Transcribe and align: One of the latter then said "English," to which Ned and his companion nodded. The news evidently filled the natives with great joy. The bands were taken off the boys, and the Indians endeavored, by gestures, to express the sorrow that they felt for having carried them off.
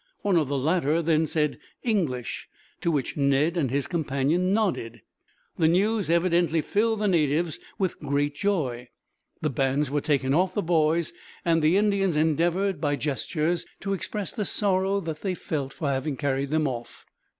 One 0.23 0.35
of 0.35 0.47
the 0.47 0.57
latter 0.57 1.03
then 1.03 1.27
said 1.27 1.59
"English," 1.83 2.47
to 2.81 2.89
which 2.89 3.15
Ned 3.17 3.55
and 3.55 3.69
his 3.69 3.85
companion 3.85 4.51
nodded. 4.51 5.03
The 5.59 5.67
news 5.67 6.09
evidently 6.09 6.59
filled 6.61 7.01
the 7.01 7.07
natives 7.07 7.59
with 7.77 7.99
great 7.99 8.33
joy. 8.33 8.89
The 9.41 9.51
bands 9.51 9.91
were 9.91 10.01
taken 10.01 10.33
off 10.33 10.55
the 10.55 10.63
boys, 10.63 11.13
and 11.45 11.61
the 11.61 11.77
Indians 11.77 12.15
endeavored, 12.15 12.81
by 12.81 12.95
gestures, 12.95 13.63
to 13.81 13.93
express 13.93 14.31
the 14.31 14.43
sorrow 14.43 15.01
that 15.01 15.21
they 15.21 15.35
felt 15.35 15.71
for 15.71 15.89
having 15.89 16.17
carried 16.17 16.49
them 16.49 16.67
off. 16.67 17.05